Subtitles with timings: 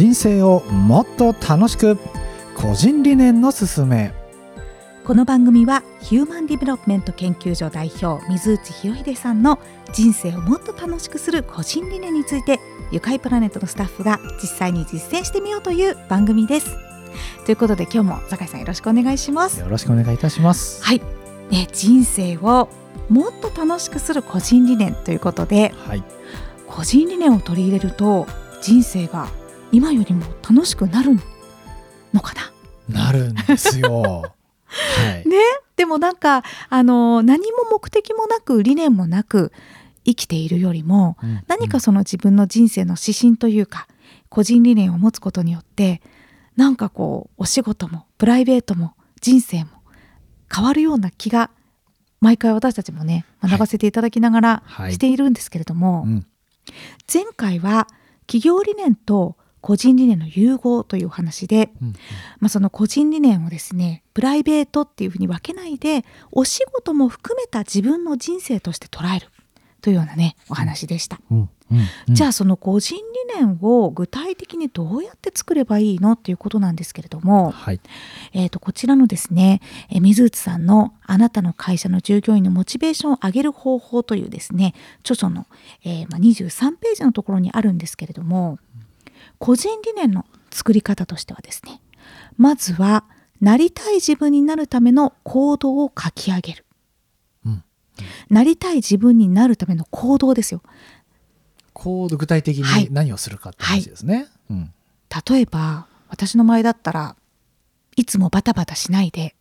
[0.00, 1.98] 人生をもっと楽しく
[2.56, 4.14] 個人理念のすすめ。
[5.04, 9.58] この番組はヒューマンディベロップメント研究所代表水内博秀さんの
[9.92, 16.78] 人生をもっと楽しくする個人理念についてゆかいプラネットのスタッフが実際に実践してみようという番組です。
[17.44, 19.60] ということで今日も酒井さんよろしくお願いします。
[19.60, 20.82] よろしくお願いいたします。
[20.82, 21.02] はい、
[21.50, 22.70] ね、人生を
[23.10, 26.02] もっと楽しくする個人理念ということではい。
[26.66, 28.26] 個人理念を取り入れると
[28.62, 29.28] 人生が
[29.72, 31.14] 今よりも楽しくなる
[32.12, 32.20] の？
[32.20, 32.34] か
[32.88, 33.04] な？
[33.06, 33.92] なるんですよ。
[34.66, 35.28] はい。
[35.28, 35.36] ね？
[35.76, 39.52] でもなんかあの何も目的もなく理念もなく
[40.04, 43.86] 生きているよりもうん何かその自分の人生の指針というか
[44.28, 46.02] 個人理念を持つことによって
[46.56, 49.70] なんかこうお仕事もプライベートも人生も
[50.54, 51.50] 変わるような気が
[52.20, 53.50] 毎回私たちもねはい。
[53.52, 54.92] 学ばせていただきながらはい。
[54.92, 56.26] しているんですけれども、うん。
[57.12, 57.86] 前回は
[58.26, 61.88] 企業理念と個人理念の融合というお話で、うん
[62.38, 69.28] まあ、その個人理念をですねプライベートっていうふうに分けないでお仕事も含めた自分の人生として捉える
[69.80, 71.20] というようなねお話でした。
[71.30, 71.48] うんうん
[72.08, 72.14] うん。
[72.14, 73.02] じゃあその個人理
[73.34, 77.80] 念を具体的にどうやって作ればいいのっていうことなんですけれども、はい。
[78.32, 85.46] えー、とこちらのですね、えー水内さんの「あなたの会社の従業員のモチベーションを上げる方法」というですね著書の、
[85.84, 88.58] えーまあ、23ページのところにあるんですけれども
[89.40, 91.80] 個人理念の作り方としてはですね
[92.36, 93.04] まずは
[93.40, 96.66] なりたい自分になるための行動を書き上げる。
[97.46, 97.64] うん。
[98.28, 100.62] なりたい自分になるための行動ですよ。
[101.72, 102.84] こう具体的はい。
[102.84, 104.72] に何をするかって話ですね、うん。
[105.28, 107.16] 例えば私の前だったら
[107.96, 109.34] いつもバタバタしないで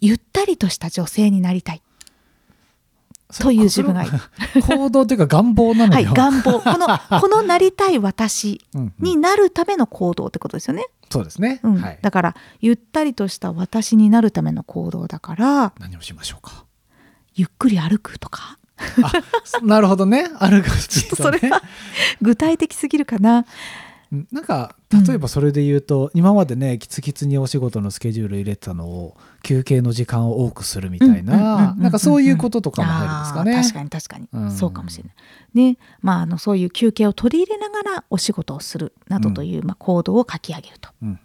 [0.00, 1.82] ゆったりとした女性になりたい
[3.38, 4.12] という自分がいる。
[4.62, 6.60] 行動というか願望なのはいよ、願望。
[6.60, 6.86] この
[7.20, 8.92] このなりたい私うんうん。
[8.98, 11.80] になるための行動ってことですよね、そうですね、うん。
[11.80, 11.98] はい。
[12.02, 16.64] だからゆったりとした私になるための行動だから何をしましょうか？
[17.34, 18.58] ゆっくり歩くとか。
[19.02, 19.12] あ
[19.62, 20.28] なるほどね。
[20.38, 20.72] 歩くね。
[21.14, 21.62] それは
[22.22, 23.38] 具体的すぎるかな。
[23.38, 23.44] うん
[24.32, 24.74] なんか
[25.06, 33.54] 例えばそれで言うと、今までねキツキツにお仕事のスケジュール入れてたのを休憩の時間を多くするみたいうんうんうんうんなうんなんかそういうこととかも入るんですかね。
[33.62, 35.14] 確かに確かに、うんそうかもしれない。
[35.70, 40.90] ねまあ、あのそういう休憩を取り入れながらお仕事をするなどという、まあ、行動を書き上げると。
[41.02, 41.18] うん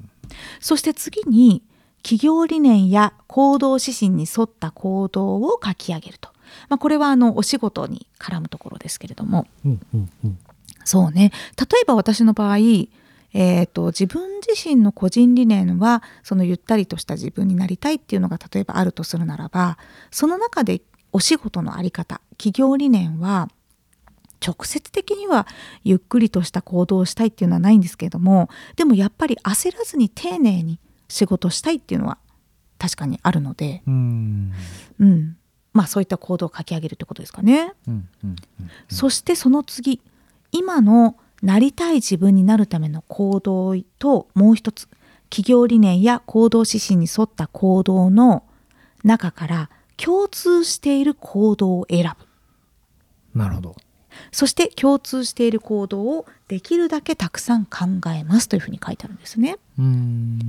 [0.60, 1.64] そして次に
[2.02, 6.30] 企業理念や行動指針に沿った行動を書き上げると。
[6.70, 10.38] まあ、これはあのお仕事に絡むところですけれどもうんうんうん
[10.86, 11.32] そうね。
[11.60, 19.78] 例えば私の場合、えー、と自分自身の個人理念はそのゆったりとした自分になりたいっていうのが例えばあるとするならば
[20.10, 20.82] その中で
[21.12, 23.50] お仕事の在り方企業理念は
[24.46, 25.48] 直接的には
[25.84, 28.48] ゆっくりとした行動をしたいっていうのはないんですけれども
[28.78, 30.80] でもやっぱり焦らずに丁寧に
[31.10, 32.18] 仕事したいっていうのは
[32.78, 34.54] 確かにあるので、うん。
[35.00, 35.38] うん、
[35.74, 37.74] まあそういった行動を書き上げるってことですかね。
[37.88, 38.70] うんうんうん。
[38.90, 40.02] そしてその次
[40.56, 44.88] 今のなりたい自分になるための行動ともう一つ
[45.30, 48.44] 企業理念や行動指針に沿った行動の
[49.04, 53.38] 中から共通している行動を選ぶ。
[53.38, 53.76] なるほど。
[54.32, 57.86] そして共通している行動をできるだけたくさん考
[58.16, 58.48] えます。
[58.48, 59.58] というふうに書いてあるんですね。
[59.78, 60.40] うん。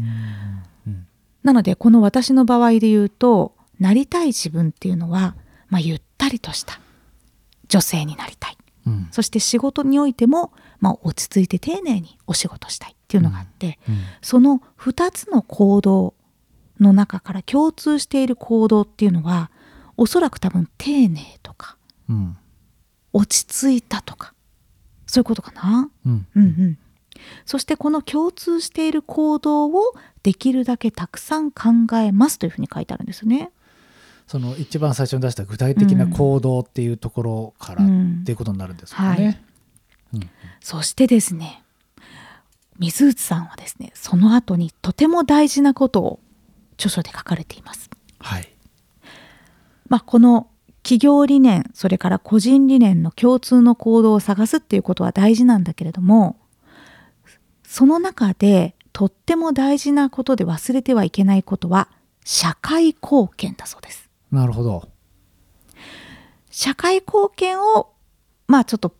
[0.87, 1.07] うん。
[1.43, 5.35] なのでこの私の場合で言うとなりたい自分っていうのは、
[5.69, 6.81] まあ、ゆったりとした
[7.67, 8.56] 女性になりたい
[8.87, 9.09] うん。
[9.11, 13.99] そして仕事においても、まあ、落ち着いて丁寧にお仕事したいっていうのがあって、うん。
[14.23, 16.15] その2つの行動
[16.81, 19.51] の中から共通している行動っていうのは
[19.97, 21.77] おそらく多分丁寧とか
[22.09, 22.37] うん。
[23.13, 24.35] 落ち着いたとか
[25.07, 25.91] そういうことかな？
[26.05, 26.27] うん。
[26.37, 26.79] うんうん、
[27.47, 33.51] そしてこの共通している行動をできるだけたくさん考えますというふうに書いてあるんですね。
[34.27, 39.43] その一番最初に出した具体的な行動っていうところからっうんていうことになるんですかね。
[40.15, 40.31] うん
[40.61, 41.63] そしてですね
[42.79, 46.21] 水内さんはですねその後にとても大事なことを
[46.75, 47.91] 著書で書かれています。
[48.19, 48.49] はい。
[49.89, 50.49] まあ、この
[50.83, 56.37] 企業理念それから個人理念の共通の行動を探すっていうことは大事なんだけれども
[57.65, 61.89] その中でとっても大事なことで忘れてはいけないことは
[62.25, 64.06] 社会貢献だそうです。
[64.31, 64.89] なるほど。
[66.51, 67.93] 社会貢献を
[68.47, 68.95] まあちょっと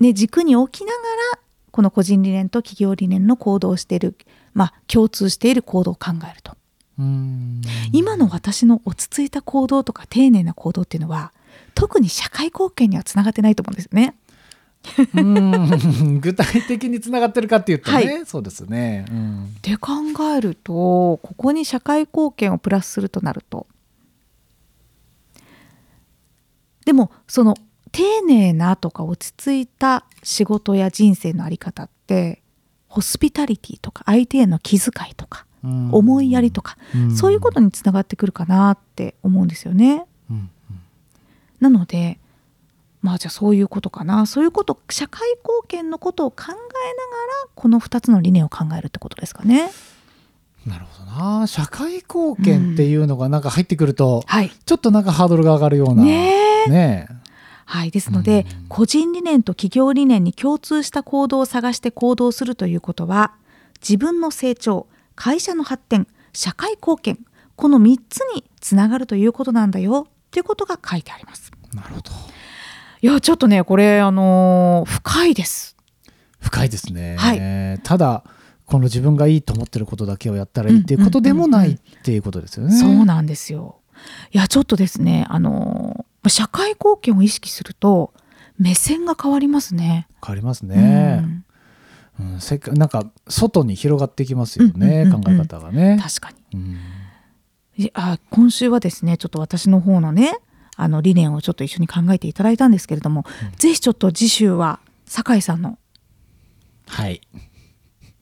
[0.00, 0.98] ね軸に置きなが
[1.34, 1.40] ら
[1.70, 4.16] この個人理念と企業理念の行動をしている
[4.54, 6.56] まあ共通している行動を考えると。
[6.98, 7.60] うん。
[7.92, 11.32] 今の私の落ち着いた行動とか丁寧な行動っていうのは
[11.74, 14.14] 特に社会貢献にはつながってないと思うんですよね。
[15.14, 16.20] うん。
[16.20, 18.26] 具体的につながってるかっていうとね、はい。
[18.26, 19.44] そうですね、うん。
[19.56, 19.92] って考
[20.36, 23.66] えるとここに社会貢献をプラスするとなると
[26.84, 27.54] でもその
[27.92, 32.42] 丁寧なとか落ち着いた仕事や人生のあり方って
[32.88, 35.88] ホスピタリティとか相手への気遣いとかうん。
[35.92, 37.16] 思いやりとか、うん。
[37.16, 40.04] そういうことにつながってくるかなって思うんですよね。
[40.30, 40.50] うん
[41.60, 42.18] なので
[43.00, 44.26] まあじゃあそういうことかな。
[44.26, 46.62] そういうこと社会貢献のことを考えながら
[47.54, 49.70] この2つの理念を考えるってことですかね。
[50.66, 51.46] なるほどな。
[51.46, 56.02] 社会貢献っていうのがなんか入ってくると、はい、ちょっとなんかハードルが上がるような。
[56.02, 57.08] ねえね
[57.66, 63.34] はい、ですので、うん個人理念と企業理念に共通した行動を探して行動するということは
[63.80, 67.18] 自分の成長会社の発展社会貢献
[67.54, 71.52] この3つにつながるということなんだよということが書いてあります。
[71.72, 72.10] なるほど
[73.00, 75.76] いやちょっとねこれあのー深いです。
[76.40, 78.24] 深いですね、はただ
[78.66, 82.76] この自分がいいと思ってることだけをやったらいいっていうことでもないっていうことですよね。
[82.76, 83.76] そうなんですよ。
[84.32, 85.93] いやちょっとですねあのー
[86.28, 88.12] 社会貢献を意識すると
[88.58, 90.08] 目線が変わりますね。
[90.24, 91.24] 変わりますね、
[92.20, 92.40] うん。
[92.40, 95.22] せっかなんか外に広がっていきますよね、うんうんうんうん。
[95.22, 95.98] 考え方がね。
[96.02, 96.60] 確かに。
[96.60, 96.78] うん。
[97.76, 100.38] いあ今週はですねちょっと私の方のね
[100.76, 103.24] あの理念をちょっと一緒に考えていただいたんですけれども、
[103.56, 105.78] ぜひちょっと次週は酒井さんの
[106.86, 107.20] はい、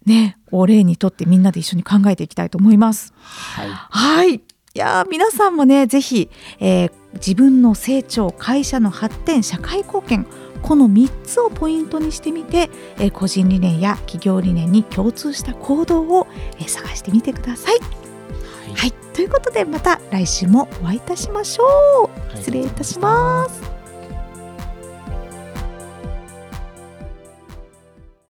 [0.07, 3.13] ねお礼にとってみんなで一緒に考えていきたいと思います。
[3.17, 3.69] はい。
[3.69, 4.43] はい
[4.75, 6.31] いやー皆さんもねぜひ、
[6.61, 10.27] えー自分の成長会社の発展社会貢献
[10.63, 16.27] この3つをポイントにしてみて、えー個人理念や企業理念に共通した行動を、
[16.59, 17.79] えー探してみてください。
[18.75, 21.65] はい、ということでまた来週もお会いいたしましょ
[22.07, 22.33] う。
[22.33, 23.72] はい失礼いたします。